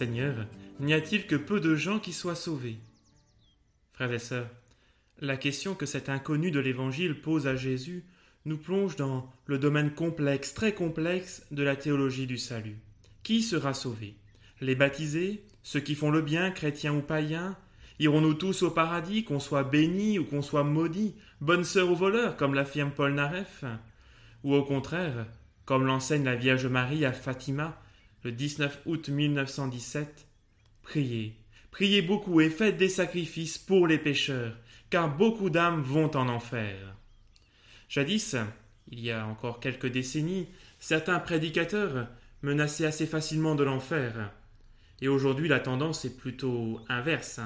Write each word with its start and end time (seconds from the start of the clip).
Seigneur, 0.00 0.46
n'y 0.80 0.94
a-t-il 0.94 1.26
que 1.26 1.36
peu 1.36 1.60
de 1.60 1.74
gens 1.74 1.98
qui 1.98 2.14
soient 2.14 2.34
sauvés? 2.34 2.78
Frères 3.92 4.14
et 4.14 4.18
sœurs, 4.18 4.48
la 5.18 5.36
question 5.36 5.74
que 5.74 5.84
cet 5.84 6.08
inconnu 6.08 6.50
de 6.50 6.58
l'Évangile 6.58 7.20
pose 7.20 7.46
à 7.46 7.54
Jésus 7.54 8.06
nous 8.46 8.56
plonge 8.56 8.96
dans 8.96 9.30
le 9.44 9.58
domaine 9.58 9.92
complexe, 9.92 10.54
très 10.54 10.72
complexe, 10.72 11.44
de 11.50 11.62
la 11.62 11.76
théologie 11.76 12.26
du 12.26 12.38
salut. 12.38 12.78
Qui 13.22 13.42
sera 13.42 13.74
sauvé? 13.74 14.14
Les 14.62 14.74
baptisés? 14.74 15.44
Ceux 15.62 15.80
qui 15.80 15.94
font 15.94 16.10
le 16.10 16.22
bien, 16.22 16.50
chrétiens 16.50 16.94
ou 16.94 17.02
païens? 17.02 17.58
Irons-nous 17.98 18.32
tous 18.32 18.62
au 18.62 18.70
paradis, 18.70 19.24
qu'on 19.24 19.38
soit 19.38 19.64
béni 19.64 20.18
ou 20.18 20.24
qu'on 20.24 20.40
soit 20.40 20.64
maudit, 20.64 21.14
bonne 21.42 21.64
sœur 21.64 21.90
ou 21.90 21.94
voleur, 21.94 22.38
comme 22.38 22.54
l'affirme 22.54 22.90
Paul 22.90 23.12
Naref? 23.12 23.64
Ou 24.44 24.54
au 24.54 24.64
contraire, 24.64 25.26
comme 25.66 25.84
l'enseigne 25.84 26.24
la 26.24 26.36
Vierge 26.36 26.64
Marie 26.64 27.04
à 27.04 27.12
Fatima, 27.12 27.78
le 28.22 28.32
19 28.32 28.82
août 28.86 29.08
1917, 29.08 30.26
Priez, 30.82 31.36
priez 31.70 32.02
beaucoup 32.02 32.40
et 32.40 32.50
faites 32.50 32.76
des 32.76 32.88
sacrifices 32.88 33.58
pour 33.58 33.86
les 33.86 33.98
pécheurs, 33.98 34.56
car 34.90 35.16
beaucoup 35.16 35.50
d'âmes 35.50 35.82
vont 35.82 36.14
en 36.16 36.28
enfer. 36.28 36.96
Jadis, 37.88 38.34
il 38.88 39.00
y 39.00 39.10
a 39.10 39.26
encore 39.26 39.60
quelques 39.60 39.86
décennies, 39.86 40.48
certains 40.78 41.20
prédicateurs 41.20 42.08
menaçaient 42.42 42.86
assez 42.86 43.06
facilement 43.06 43.54
de 43.54 43.64
l'enfer. 43.64 44.32
Et 45.00 45.08
aujourd'hui, 45.08 45.48
la 45.48 45.60
tendance 45.60 46.04
est 46.04 46.16
plutôt 46.16 46.80
inverse. 46.88 47.40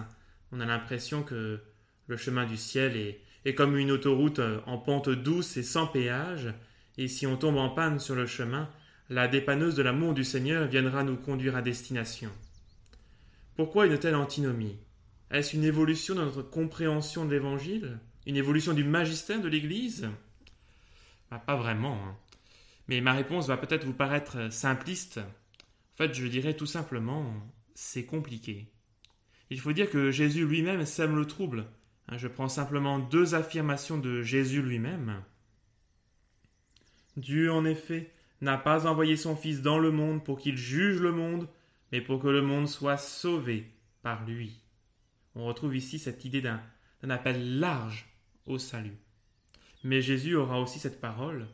On 0.52 0.60
a 0.60 0.66
l'impression 0.66 1.22
que 1.22 1.60
le 2.06 2.16
chemin 2.16 2.46
du 2.46 2.56
ciel 2.56 2.96
est, 2.96 3.20
est, 3.44 3.54
comme 3.54 3.76
une 3.76 3.90
autoroute 3.90 4.40
en 4.66 4.78
pente 4.78 5.10
douce 5.10 5.56
et 5.56 5.62
sans 5.62 5.86
péage, 5.86 6.52
et 6.96 7.08
si 7.08 7.26
on 7.26 7.36
tombe 7.36 7.56
en 7.56 7.70
panne 7.70 7.98
sur 7.98 8.14
le 8.14 8.26
chemin, 8.26 8.70
la 9.10 9.28
dépanneuse 9.28 9.74
de 9.74 9.82
l'amour 9.82 10.14
du 10.14 10.24
Seigneur 10.24 10.66
viendra 10.66 11.04
nous 11.04 11.16
conduire 11.16 11.56
à 11.56 11.62
destination. 11.62 12.30
Pourquoi 13.56 13.86
une 13.86 13.98
telle 13.98 14.14
antinomie? 14.14 14.78
Est-ce 15.30 15.56
une 15.56 15.64
évolution 15.64 16.14
de 16.14 16.20
notre 16.22 16.42
compréhension 16.42 17.24
de 17.24 17.30
l'Évangile? 17.30 17.98
Une 18.26 18.36
évolution 18.36 18.72
du 18.72 18.84
magistère 18.84 19.40
de 19.40 19.48
l'Église? 19.48 20.08
Bah, 21.30 21.42
Pas 21.44 21.56
vraiment. 21.56 21.98
Hein. 22.02 22.16
Mais 22.88 23.00
ma 23.00 23.12
réponse 23.12 23.46
va 23.46 23.56
peut-être 23.56 23.84
vous 23.84 23.92
paraître 23.92 24.50
simpliste. 24.52 25.18
En 25.18 25.96
fait, 25.96 26.14
je 26.14 26.26
dirais 26.26 26.54
tout 26.54 26.66
simplement, 26.66 27.32
c'est 27.74 28.06
compliqué. 28.06 28.72
Il 29.50 29.60
faut 29.60 29.72
dire 29.72 29.90
que 29.90 30.10
Jésus 30.10 30.46
lui-même 30.46 30.86
sème 30.86 31.16
le 31.16 31.26
trouble. 31.26 31.66
Hein, 32.08 32.16
je 32.16 32.28
prends 32.28 32.48
simplement 32.48 32.98
deux 32.98 33.34
affirmations 33.34 33.98
de 33.98 34.22
Jésus 34.22 34.62
lui-même. 34.62 35.22
Dieu, 37.16 37.52
en 37.52 37.64
effet, 37.64 38.13
n'a 38.40 38.58
pas 38.58 38.86
envoyé 38.86 39.16
son 39.16 39.36
Fils 39.36 39.62
dans 39.62 39.78
le 39.78 39.90
monde 39.90 40.24
pour 40.24 40.38
qu'il 40.38 40.56
juge 40.56 41.00
le 41.00 41.12
monde, 41.12 41.48
mais 41.92 42.00
pour 42.00 42.20
que 42.20 42.28
le 42.28 42.42
monde 42.42 42.68
soit 42.68 42.96
sauvé 42.96 43.70
par 44.02 44.24
lui. 44.26 44.60
On 45.34 45.46
retrouve 45.46 45.76
ici 45.76 45.98
cette 45.98 46.24
idée 46.24 46.42
d'un 46.42 46.60
appel 47.08 47.58
large 47.58 48.06
au 48.46 48.58
salut. 48.58 48.98
Mais 49.82 50.00
Jésus 50.00 50.34
aura 50.34 50.60
aussi 50.60 50.78
cette 50.78 51.00
parole. 51.00 51.46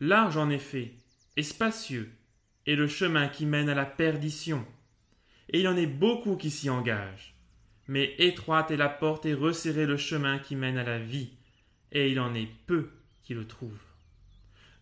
Large 0.00 0.36
en 0.36 0.50
effet, 0.50 0.94
et 1.36 1.42
spacieux, 1.42 2.10
est 2.66 2.76
le 2.76 2.86
chemin 2.86 3.28
qui 3.28 3.46
mène 3.46 3.68
à 3.68 3.74
la 3.74 3.86
perdition, 3.86 4.64
et 5.48 5.60
il 5.60 5.68
en 5.68 5.76
est 5.76 5.86
beaucoup 5.86 6.36
qui 6.36 6.50
s'y 6.50 6.70
engagent. 6.70 7.34
Mais 7.86 8.14
étroite 8.18 8.70
est 8.70 8.76
la 8.76 8.90
porte 8.90 9.24
et 9.24 9.34
resserré 9.34 9.86
le 9.86 9.96
chemin 9.96 10.38
qui 10.38 10.56
mène 10.56 10.76
à 10.76 10.84
la 10.84 10.98
vie, 10.98 11.30
et 11.90 12.10
il 12.10 12.20
en 12.20 12.34
est 12.34 12.48
peu 12.66 12.90
qui 13.22 13.34
le 13.34 13.46
trouvent. 13.46 13.87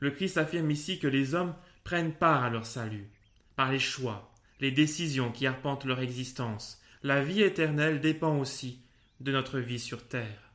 Le 0.00 0.10
Christ 0.10 0.38
affirme 0.38 0.70
ici 0.70 0.98
que 0.98 1.06
les 1.06 1.34
hommes 1.34 1.54
prennent 1.84 2.14
part 2.14 2.44
à 2.44 2.50
leur 2.50 2.66
salut, 2.66 3.08
par 3.54 3.70
les 3.70 3.78
choix, 3.78 4.32
les 4.60 4.70
décisions 4.70 5.32
qui 5.32 5.46
arpentent 5.46 5.84
leur 5.84 6.00
existence. 6.00 6.80
La 7.02 7.22
vie 7.22 7.42
éternelle 7.42 8.00
dépend 8.00 8.38
aussi 8.38 8.80
de 9.20 9.32
notre 9.32 9.58
vie 9.58 9.78
sur 9.78 10.06
terre. 10.06 10.52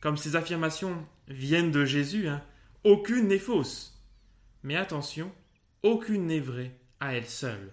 Comme 0.00 0.16
ces 0.16 0.36
affirmations 0.36 1.06
viennent 1.28 1.70
de 1.70 1.84
Jésus, 1.84 2.28
hein, 2.28 2.42
aucune 2.84 3.28
n'est 3.28 3.38
fausse. 3.38 4.02
Mais 4.62 4.76
attention, 4.76 5.32
aucune 5.82 6.26
n'est 6.26 6.40
vraie 6.40 6.76
à 7.00 7.14
elle 7.14 7.28
seule. 7.28 7.72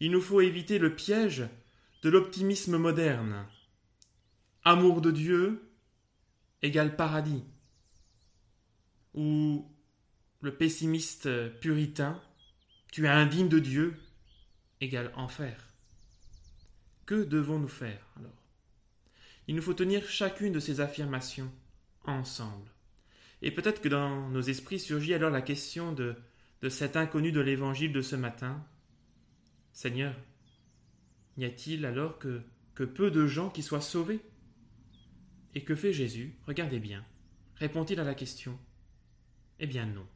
Il 0.00 0.10
nous 0.10 0.20
faut 0.20 0.40
éviter 0.40 0.78
le 0.78 0.94
piège 0.94 1.44
de 2.02 2.10
l'optimisme 2.10 2.76
moderne. 2.76 3.46
Amour 4.64 5.00
de 5.00 5.10
Dieu 5.10 5.68
égale 6.62 6.96
paradis. 6.96 7.44
Ou 9.14 9.68
le 10.42 10.52
pessimiste 10.52 11.28
puritain, 11.60 12.20
tu 12.90 13.06
es 13.06 13.08
indigne 13.08 13.48
de 13.48 13.60
Dieu 13.60 13.96
égale 14.80 15.12
enfer. 15.14 15.68
Que 17.06 17.24
devons-nous 17.24 17.68
faire 17.68 18.04
alors? 18.16 18.32
Il 19.46 19.54
nous 19.54 19.62
faut 19.62 19.74
tenir 19.74 20.06
chacune 20.08 20.52
de 20.52 20.60
ces 20.60 20.80
affirmations 20.80 21.50
ensemble. 22.04 22.70
Et 23.40 23.52
peut-être 23.52 23.80
que 23.80 23.88
dans 23.88 24.28
nos 24.28 24.42
esprits 24.42 24.80
surgit 24.80 25.14
alors 25.14 25.30
la 25.30 25.42
question 25.42 25.92
de, 25.92 26.16
cet 26.68 26.96
inconnu 26.96 27.32
de 27.32 27.40
l'évangile 27.40 27.92
de 27.92 28.02
ce 28.02 28.16
matin. 28.16 28.64
Seigneur, 29.72 30.14
n'y 31.36 31.44
a-t-il 31.44 31.86
alors 31.86 32.18
que 32.18 32.42
peu 32.84 33.10
de 33.10 33.26
gens 33.26 33.48
qui 33.48 33.62
soient 33.62 33.80
sauvés? 33.80 34.20
Et 35.54 35.62
que 35.62 35.76
fait 35.76 35.92
Jésus? 35.92 36.36
Regardez 36.46 36.80
bien. 36.80 37.04
Répond-il 37.56 38.00
à 38.00 38.04
la 38.04 38.14
question? 38.14 38.58
Eh 39.60 39.66
bien 39.66 39.86
non. 39.86 40.06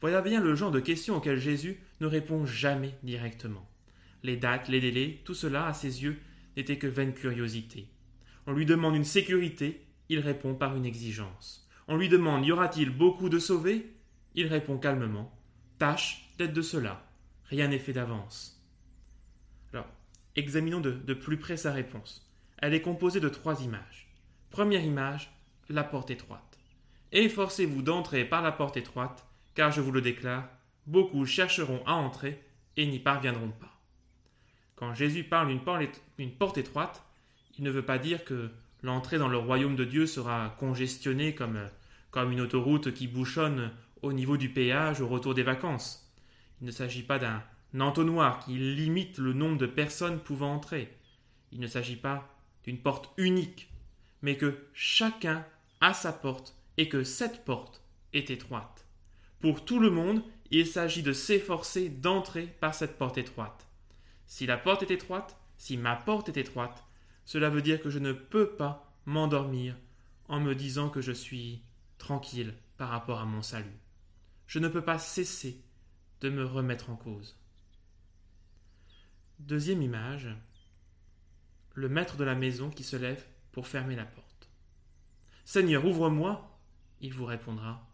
Voilà 0.00 0.22
bien 0.22 0.40
le 0.40 0.54
genre 0.54 0.70
de 0.70 0.80
questions 0.80 1.16
auxquelles 1.16 1.40
Jésus 1.40 1.80
ne 2.00 2.06
répond 2.06 2.46
jamais 2.46 2.94
directement. 3.02 3.68
Les 4.22 4.36
dates, 4.36 4.68
les 4.68 4.80
délais, 4.80 5.20
tout 5.24 5.34
cela, 5.34 5.66
à 5.66 5.74
ses 5.74 6.02
yeux, 6.02 6.18
n'était 6.56 6.78
que 6.78 6.86
vaine 6.86 7.14
curiosité. 7.14 7.88
On 8.46 8.52
lui 8.52 8.66
demande 8.66 8.94
une 8.94 9.04
sécurité, 9.04 9.84
il 10.08 10.20
répond 10.20 10.54
par 10.54 10.76
une 10.76 10.86
exigence. 10.86 11.68
On 11.88 11.96
lui 11.96 12.08
demande 12.08 12.44
y 12.46 12.52
aura-t-il 12.52 12.90
beaucoup 12.90 13.28
de 13.28 13.38
sauvés? 13.38 13.92
Il 14.34 14.46
répond 14.46 14.78
calmement 14.78 15.32
Tâche 15.78 16.30
d'être 16.38 16.52
de 16.52 16.62
cela. 16.62 17.04
Rien 17.44 17.68
n'est 17.68 17.78
fait 17.78 17.92
d'avance. 17.92 18.62
Alors, 19.72 19.88
examinons 20.36 20.80
de, 20.80 20.92
de 20.92 21.14
plus 21.14 21.38
près 21.38 21.56
sa 21.56 21.72
réponse. 21.72 22.28
Elle 22.58 22.74
est 22.74 22.82
composée 22.82 23.20
de 23.20 23.28
trois 23.28 23.62
images. 23.62 24.08
Première 24.50 24.84
image, 24.84 25.30
la 25.68 25.84
porte 25.84 26.10
étroite. 26.10 26.58
Efforcez-vous 27.12 27.82
d'entrer 27.82 28.24
par 28.24 28.42
la 28.42 28.52
porte 28.52 28.76
étroite, 28.76 29.26
car 29.58 29.72
je 29.72 29.80
vous 29.80 29.90
le 29.90 30.00
déclare, 30.00 30.48
beaucoup 30.86 31.26
chercheront 31.26 31.82
à 31.84 31.94
entrer 31.94 32.40
et 32.76 32.86
n'y 32.86 33.00
parviendront 33.00 33.50
pas. 33.50 33.76
Quand 34.76 34.94
Jésus 34.94 35.24
parle 35.24 35.48
d'une 35.48 36.30
porte 36.30 36.58
étroite, 36.58 37.02
il 37.58 37.64
ne 37.64 37.70
veut 37.72 37.84
pas 37.84 37.98
dire 37.98 38.24
que 38.24 38.50
l'entrée 38.84 39.18
dans 39.18 39.26
le 39.26 39.36
royaume 39.36 39.74
de 39.74 39.84
Dieu 39.84 40.06
sera 40.06 40.54
congestionnée 40.60 41.34
comme, 41.34 41.58
comme 42.12 42.30
une 42.30 42.40
autoroute 42.40 42.94
qui 42.94 43.08
bouchonne 43.08 43.72
au 44.02 44.12
niveau 44.12 44.36
du 44.36 44.48
péage 44.48 45.00
au 45.00 45.08
retour 45.08 45.34
des 45.34 45.42
vacances. 45.42 46.08
Il 46.60 46.66
ne 46.68 46.70
s'agit 46.70 47.02
pas 47.02 47.18
d'un 47.18 47.42
entonnoir 47.80 48.38
qui 48.44 48.52
limite 48.52 49.18
le 49.18 49.32
nombre 49.32 49.58
de 49.58 49.66
personnes 49.66 50.20
pouvant 50.20 50.54
entrer. 50.54 50.96
Il 51.50 51.58
ne 51.58 51.66
s'agit 51.66 51.96
pas 51.96 52.32
d'une 52.62 52.78
porte 52.78 53.10
unique, 53.16 53.72
mais 54.22 54.36
que 54.36 54.56
chacun 54.72 55.44
a 55.80 55.94
sa 55.94 56.12
porte 56.12 56.54
et 56.76 56.88
que 56.88 57.02
cette 57.02 57.44
porte 57.44 57.82
est 58.12 58.30
étroite. 58.30 58.87
Pour 59.40 59.64
tout 59.64 59.78
le 59.78 59.90
monde, 59.90 60.22
il 60.50 60.66
s'agit 60.66 61.02
de 61.02 61.12
s'efforcer 61.12 61.88
d'entrer 61.88 62.46
par 62.46 62.74
cette 62.74 62.98
porte 62.98 63.18
étroite. 63.18 63.68
Si 64.26 64.46
la 64.46 64.56
porte 64.56 64.82
est 64.82 64.90
étroite, 64.90 65.36
si 65.56 65.76
ma 65.76 65.96
porte 65.96 66.28
est 66.28 66.36
étroite, 66.36 66.84
cela 67.24 67.50
veut 67.50 67.62
dire 67.62 67.80
que 67.80 67.90
je 67.90 67.98
ne 67.98 68.12
peux 68.12 68.50
pas 68.50 68.92
m'endormir 69.06 69.76
en 70.28 70.40
me 70.40 70.54
disant 70.54 70.90
que 70.90 71.00
je 71.00 71.12
suis 71.12 71.62
tranquille 71.98 72.54
par 72.76 72.90
rapport 72.90 73.20
à 73.20 73.26
mon 73.26 73.42
salut. 73.42 73.78
Je 74.46 74.58
ne 74.58 74.68
peux 74.68 74.82
pas 74.82 74.98
cesser 74.98 75.62
de 76.20 76.30
me 76.30 76.44
remettre 76.44 76.90
en 76.90 76.96
cause. 76.96 77.36
Deuxième 79.38 79.82
image, 79.82 80.28
le 81.74 81.88
maître 81.88 82.16
de 82.16 82.24
la 82.24 82.34
maison 82.34 82.70
qui 82.70 82.82
se 82.82 82.96
lève 82.96 83.24
pour 83.52 83.68
fermer 83.68 83.94
la 83.94 84.04
porte. 84.04 84.48
Seigneur, 85.44 85.84
ouvre-moi. 85.84 86.58
Il 87.00 87.14
vous 87.14 87.24
répondra. 87.24 87.87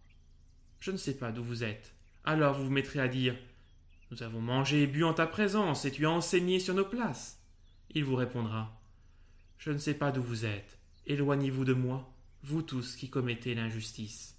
Je 0.85 0.91
ne 0.91 0.99
sais 0.99 1.17
pas 1.17 1.33
d'où 1.33 1.43
vous 1.43 1.65
êtes. 1.65 1.95
Alors 2.25 2.59
vous 2.59 2.67
vous 2.67 2.71
mettrez 2.71 3.01
à 3.01 3.09
dire 3.09 3.35
nous 4.11 4.23
avons 4.23 4.43
mangé 4.43 4.83
et 4.83 4.87
bu 4.87 5.03
en 5.03 5.15
ta 5.15 5.27
présence, 5.27 5.87
et 5.87 5.91
tu 5.91 6.05
as 6.05 6.11
enseigné 6.11 6.61
sur 6.61 6.75
nos 6.75 6.85
places. 6.85 7.41
Il 7.95 8.05
vous 8.05 8.17
répondra. 8.17 8.79
Je 9.57 9.71
ne 9.71 9.79
sais 9.79 9.95
pas 9.95 10.13
d'où 10.13 10.21
vous 10.21 10.45
êtes. 10.45 10.79
Éloignez-vous 11.07 11.65
de 11.65 11.73
moi, 11.73 12.13
vous 12.43 12.61
tous 12.61 12.97
qui 12.97 13.09
commettez 13.09 13.55
l'injustice. 13.55 14.37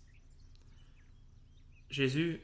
Jésus 1.90 2.40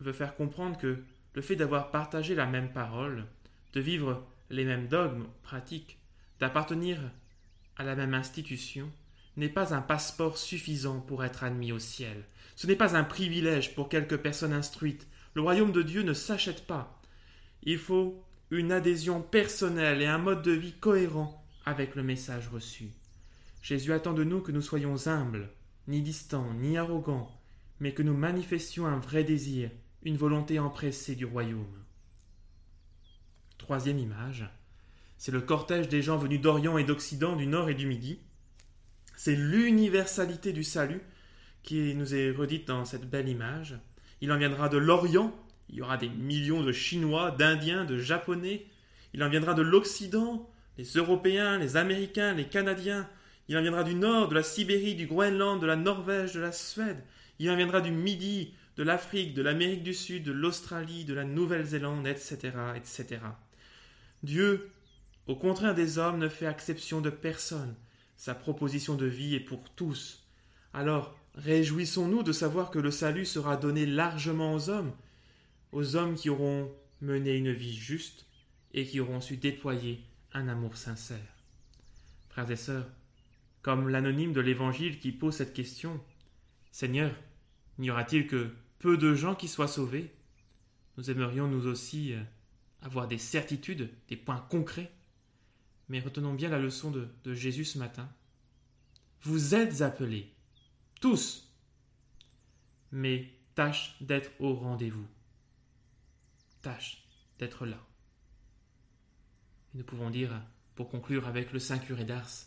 veut 0.00 0.12
faire 0.12 0.36
comprendre 0.36 0.76
que 0.76 1.02
le 1.32 1.40
fait 1.40 1.56
d'avoir 1.56 1.90
partagé 1.90 2.34
la 2.34 2.44
même 2.44 2.74
parole, 2.74 3.24
de 3.72 3.80
vivre 3.80 4.22
les 4.50 4.66
mêmes 4.66 4.86
dogmes 4.86 5.28
pratiques, 5.42 5.98
d'appartenir 6.40 7.00
à 7.78 7.84
la 7.84 7.96
même 7.96 8.12
institution, 8.12 8.92
n'est 9.36 9.48
pas 9.48 9.74
un 9.74 9.80
passeport 9.80 10.38
suffisant 10.38 11.00
pour 11.00 11.24
être 11.24 11.44
admis 11.44 11.72
au 11.72 11.78
ciel. 11.78 12.24
Ce 12.56 12.66
n'est 12.66 12.76
pas 12.76 12.96
un 12.96 13.04
privilège 13.04 13.74
pour 13.74 13.88
quelques 13.88 14.18
personnes 14.18 14.52
instruites 14.52 15.06
le 15.34 15.42
royaume 15.42 15.72
de 15.72 15.82
Dieu 15.82 16.02
ne 16.02 16.12
s'achète 16.12 16.66
pas. 16.66 17.00
Il 17.62 17.78
faut 17.78 18.24
une 18.50 18.72
adhésion 18.72 19.22
personnelle 19.22 20.02
et 20.02 20.06
un 20.06 20.18
mode 20.18 20.42
de 20.42 20.50
vie 20.50 20.72
cohérent 20.72 21.44
avec 21.64 21.94
le 21.94 22.02
message 22.02 22.48
reçu. 22.48 22.90
Jésus 23.62 23.92
attend 23.92 24.12
de 24.12 24.24
nous 24.24 24.40
que 24.40 24.50
nous 24.50 24.62
soyons 24.62 25.06
humbles, 25.06 25.50
ni 25.86 26.02
distants, 26.02 26.52
ni 26.54 26.78
arrogants, 26.78 27.30
mais 27.78 27.92
que 27.92 28.02
nous 28.02 28.16
manifestions 28.16 28.86
un 28.86 28.98
vrai 28.98 29.22
désir, 29.22 29.70
une 30.02 30.16
volonté 30.16 30.58
empressée 30.58 31.14
du 31.14 31.26
royaume. 31.26 31.84
Troisième 33.58 33.98
image, 33.98 34.50
c'est 35.16 35.32
le 35.32 35.42
cortège 35.42 35.88
des 35.88 36.02
gens 36.02 36.16
venus 36.16 36.40
d'Orient 36.40 36.78
et 36.78 36.84
d'Occident, 36.84 37.36
du 37.36 37.46
Nord 37.46 37.68
et 37.68 37.74
du 37.74 37.86
Midi. 37.86 38.20
C'est 39.22 39.36
l'universalité 39.36 40.54
du 40.54 40.64
salut 40.64 41.02
qui 41.62 41.94
nous 41.94 42.14
est 42.14 42.30
redite 42.30 42.66
dans 42.66 42.86
cette 42.86 43.04
belle 43.04 43.28
image. 43.28 43.78
Il 44.22 44.32
en 44.32 44.38
viendra 44.38 44.70
de 44.70 44.78
l'Orient, 44.78 45.38
il 45.68 45.74
y 45.74 45.82
aura 45.82 45.98
des 45.98 46.08
millions 46.08 46.62
de 46.62 46.72
Chinois, 46.72 47.30
d'Indiens, 47.30 47.84
de 47.84 47.98
Japonais. 47.98 48.64
Il 49.12 49.22
en 49.22 49.28
viendra 49.28 49.52
de 49.52 49.60
l'Occident, 49.60 50.48
les 50.78 50.86
Européens, 50.94 51.58
les 51.58 51.76
Américains, 51.76 52.32
les 52.32 52.46
Canadiens. 52.46 53.10
Il 53.48 53.58
en 53.58 53.60
viendra 53.60 53.84
du 53.84 53.94
Nord, 53.94 54.28
de 54.28 54.36
la 54.36 54.42
Sibérie, 54.42 54.94
du 54.94 55.06
Groenland, 55.06 55.60
de 55.60 55.66
la 55.66 55.76
Norvège, 55.76 56.32
de 56.32 56.40
la 56.40 56.52
Suède. 56.52 57.02
Il 57.38 57.50
en 57.50 57.56
viendra 57.56 57.82
du 57.82 57.90
Midi, 57.90 58.54
de 58.78 58.84
l'Afrique, 58.84 59.34
de 59.34 59.42
l'Amérique 59.42 59.82
du 59.82 59.92
Sud, 59.92 60.22
de 60.22 60.32
l'Australie, 60.32 61.04
de 61.04 61.12
la 61.12 61.24
Nouvelle-Zélande, 61.24 62.06
etc., 62.06 62.52
etc. 62.74 63.20
Dieu, 64.22 64.70
au 65.26 65.36
contraire 65.36 65.74
des 65.74 65.98
hommes, 65.98 66.16
ne 66.16 66.28
fait 66.30 66.46
exception 66.46 67.02
de 67.02 67.10
personne. 67.10 67.74
Sa 68.20 68.34
proposition 68.34 68.96
de 68.96 69.06
vie 69.06 69.34
est 69.34 69.40
pour 69.40 69.70
tous. 69.70 70.26
Alors, 70.74 71.16
réjouissons-nous 71.36 72.22
de 72.22 72.32
savoir 72.32 72.70
que 72.70 72.78
le 72.78 72.90
salut 72.90 73.24
sera 73.24 73.56
donné 73.56 73.86
largement 73.86 74.52
aux 74.52 74.68
hommes, 74.68 74.92
aux 75.72 75.96
hommes 75.96 76.16
qui 76.16 76.28
auront 76.28 76.70
mené 77.00 77.34
une 77.34 77.50
vie 77.50 77.74
juste 77.74 78.26
et 78.74 78.84
qui 78.84 79.00
auront 79.00 79.22
su 79.22 79.38
déployer 79.38 80.04
un 80.34 80.48
amour 80.48 80.76
sincère. 80.76 81.34
Frères 82.28 82.50
et 82.50 82.56
sœurs, 82.56 82.90
comme 83.62 83.88
l'anonyme 83.88 84.34
de 84.34 84.42
l'Évangile 84.42 84.98
qui 84.98 85.12
pose 85.12 85.36
cette 85.36 85.54
question, 85.54 85.98
Seigneur, 86.72 87.14
n'y 87.78 87.90
aura-t-il 87.90 88.26
que 88.26 88.50
peu 88.80 88.98
de 88.98 89.14
gens 89.14 89.34
qui 89.34 89.48
soient 89.48 89.66
sauvés? 89.66 90.12
Nous 90.98 91.10
aimerions 91.10 91.48
nous 91.48 91.66
aussi 91.66 92.12
euh, 92.12 92.20
avoir 92.82 93.08
des 93.08 93.16
certitudes, 93.16 93.88
des 94.10 94.16
points 94.16 94.46
concrets. 94.50 94.92
Mais 95.90 95.98
retenons 95.98 96.34
bien 96.34 96.48
la 96.48 96.60
leçon 96.60 96.92
de, 96.92 97.34
Jésus 97.34 97.64
ce 97.64 97.76
matin. 97.76 98.08
Vous 99.22 99.56
êtes 99.56 99.82
appelés, 99.82 100.32
tous, 101.00 101.52
mais 102.92 103.28
tâche 103.56 103.96
d'être 104.00 104.30
au 104.38 104.54
rendez-vous. 104.54 105.08
Tâche 106.62 107.02
d'être 107.40 107.66
là. 107.66 107.84
Et 109.74 109.78
nous 109.78 109.84
pouvons 109.84 110.10
dire, 110.10 110.30
pour 110.76 110.88
conclure 110.88 111.26
avec 111.26 111.52
le 111.52 111.58
Saint 111.58 111.78
curé 111.78 112.04
d'Ars, 112.04 112.46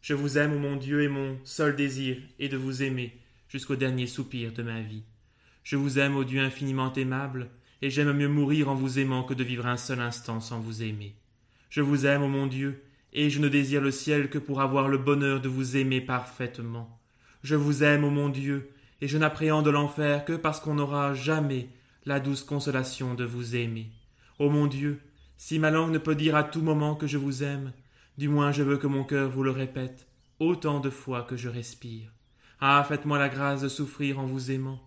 Je 0.00 0.14
vous 0.14 0.38
aime, 0.38 0.52
ô 0.52 0.58
mon 0.60 0.76
Dieu, 0.76 1.02
et 1.02 1.08
mon 1.08 1.44
seul 1.44 1.74
désir 1.74 2.16
est 2.38 2.48
de 2.48 2.56
vous 2.56 2.84
aimer 2.84 3.18
jusqu'au 3.48 3.74
dernier 3.74 4.06
soupir 4.06 4.52
de 4.52 4.62
ma 4.62 4.82
vie. 4.82 5.02
Je 5.64 5.74
vous 5.74 5.98
aime, 5.98 6.14
ô 6.14 6.22
Dieu 6.22 6.40
infiniment 6.40 6.92
aimable, 6.92 7.50
et 7.82 7.90
j'aime 7.90 8.12
mieux 8.12 8.28
mourir 8.28 8.68
en 8.68 8.76
vous 8.76 9.00
aimant 9.00 9.24
que 9.24 9.34
de 9.34 9.42
vivre 9.42 9.66
un 9.66 9.76
seul 9.76 10.00
instant 10.00 10.38
sans 10.38 10.60
vous 10.60 10.84
aimer. 10.84 11.16
Je 11.72 11.80
vous 11.80 12.04
aime, 12.04 12.22
ô 12.22 12.28
mon 12.28 12.46
Dieu, 12.46 12.82
et 13.14 13.30
je 13.30 13.40
ne 13.40 13.48
désire 13.48 13.80
le 13.80 13.90
ciel 13.90 14.28
que 14.28 14.36
pour 14.36 14.60
avoir 14.60 14.88
le 14.88 14.98
bonheur 14.98 15.40
de 15.40 15.48
vous 15.48 15.78
aimer 15.78 16.02
parfaitement. 16.02 17.00
Je 17.42 17.54
vous 17.54 17.82
aime, 17.82 18.04
ô 18.04 18.10
mon 18.10 18.28
Dieu, 18.28 18.68
et 19.00 19.08
je 19.08 19.16
n'appréhende 19.16 19.68
l'enfer 19.68 20.26
que 20.26 20.34
parce 20.34 20.60
qu'on 20.60 20.74
n'aura 20.74 21.14
jamais 21.14 21.70
la 22.04 22.20
douce 22.20 22.42
consolation 22.42 23.14
de 23.14 23.24
vous 23.24 23.56
aimer. 23.56 23.90
Ô 24.38 24.50
mon 24.50 24.66
Dieu, 24.66 25.00
si 25.38 25.58
ma 25.58 25.70
langue 25.70 25.92
ne 25.92 25.96
peut 25.96 26.14
dire 26.14 26.36
à 26.36 26.44
tout 26.44 26.60
moment 26.60 26.94
que 26.94 27.06
je 27.06 27.16
vous 27.16 27.42
aime, 27.42 27.72
du 28.18 28.28
moins 28.28 28.52
je 28.52 28.62
veux 28.62 28.76
que 28.76 28.86
mon 28.86 29.02
cœur 29.02 29.30
vous 29.30 29.42
le 29.42 29.50
répète 29.50 30.06
autant 30.40 30.78
de 30.78 30.90
fois 30.90 31.22
que 31.22 31.38
je 31.38 31.48
respire. 31.48 32.12
Ah, 32.60 32.84
faites-moi 32.86 33.18
la 33.18 33.30
grâce 33.30 33.62
de 33.62 33.68
souffrir 33.68 34.18
en 34.18 34.26
vous 34.26 34.50
aimant, 34.50 34.82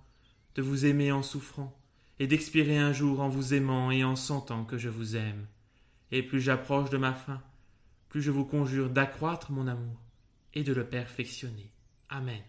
de 0.53 0.61
vous 0.61 0.85
aimer 0.85 1.11
en 1.11 1.23
souffrant, 1.23 1.75
et 2.19 2.27
d'expirer 2.27 2.77
un 2.77 2.93
jour 2.93 3.21
en 3.21 3.27
vous 3.27 3.55
aimant 3.55 3.89
et 3.89 4.03
en 4.03 4.15
sentant 4.15 4.65
que 4.65 4.77
je 4.77 4.89
vous 4.89 5.15
aime. 5.15 5.47
Et 6.11 6.23
plus 6.23 6.41
j'approche 6.41 6.89
de 6.89 6.97
ma 6.97 7.13
fin, 7.13 7.41
plus 8.09 8.21
je 8.21 8.31
vous 8.31 8.45
conjure 8.45 8.89
d'accroître 8.89 9.51
mon 9.51 9.67
amour 9.67 10.01
et 10.53 10.63
de 10.63 10.73
le 10.73 10.87
perfectionner. 10.87 11.71
Amen. 12.09 12.41